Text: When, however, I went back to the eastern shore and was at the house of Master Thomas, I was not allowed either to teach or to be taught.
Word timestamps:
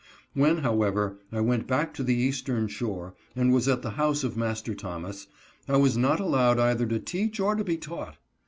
When, 0.33 0.57
however, 0.63 1.19
I 1.31 1.41
went 1.41 1.67
back 1.67 1.93
to 1.93 2.01
the 2.03 2.15
eastern 2.15 2.67
shore 2.67 3.13
and 3.35 3.53
was 3.53 3.67
at 3.67 3.83
the 3.83 3.91
house 3.91 4.23
of 4.23 4.35
Master 4.35 4.73
Thomas, 4.73 5.27
I 5.69 5.77
was 5.77 5.95
not 5.95 6.19
allowed 6.19 6.59
either 6.59 6.87
to 6.87 6.97
teach 6.99 7.39
or 7.39 7.53
to 7.53 7.63
be 7.63 7.77
taught. 7.77 8.17